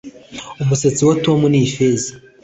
[0.61, 2.11] Umusatsi wa Tom ni feza